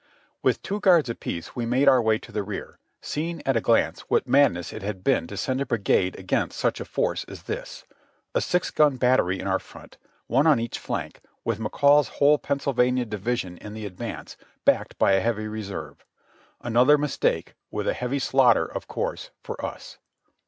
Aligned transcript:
With 0.41 0.63
two 0.63 0.79
guards 0.79 1.09
apiece 1.09 1.55
we 1.55 1.63
made 1.67 1.87
our 1.87 2.01
way 2.01 2.17
to 2.17 2.31
the 2.31 2.41
rear, 2.41 2.79
seeing 3.01 3.45
at 3.45 3.55
a 3.55 3.61
glance 3.61 3.99
what 4.09 4.27
madness 4.27 4.73
it 4.73 4.81
had 4.81 5.03
been 5.03 5.27
to 5.27 5.37
send 5.37 5.61
a 5.61 5.65
brigade 5.67 6.17
against 6.17 6.57
such 6.57 6.79
a 6.79 6.85
force 6.85 7.23
as 7.25 7.43
this— 7.43 7.85
a 8.33 8.41
six 8.41 8.71
gun 8.71 8.97
battery 8.97 9.39
in 9.39 9.45
our 9.45 9.59
front, 9.59 9.97
one 10.25 10.47
on 10.47 10.59
each 10.59 10.79
flank, 10.79 11.21
with 11.45 11.59
McCall's 11.59 12.07
whole 12.17 12.39
Pennsylvania 12.39 13.05
Division 13.05 13.59
in 13.59 13.75
the 13.75 13.85
advance, 13.85 14.37
backed 14.65 14.97
by 14.97 15.11
a 15.11 15.21
heavy 15.21 15.47
reserve; 15.47 16.03
another 16.61 16.97
mistake, 16.97 17.53
with 17.69 17.87
a 17.87 17.93
heavy 17.93 18.17
slaugh 18.17 18.53
ter, 18.55 18.65
of 18.65 18.87
course, 18.87 19.29
for 19.43 19.63
us. 19.63 19.99